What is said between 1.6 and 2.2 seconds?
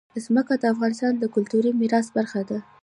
میراث